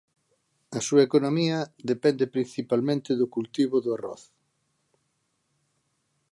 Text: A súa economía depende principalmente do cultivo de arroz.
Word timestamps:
A 0.77 0.79
súa 0.87 1.05
economía 1.09 1.57
depende 1.91 2.25
principalmente 2.35 3.09
do 3.19 3.27
cultivo 3.35 3.75
de 3.83 3.89
arroz. 3.95 4.21